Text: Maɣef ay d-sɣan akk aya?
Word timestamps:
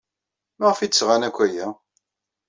Maɣef 0.59 0.79
ay 0.79 0.89
d-sɣan 0.89 1.27
akk 1.27 1.37
aya? 1.45 1.67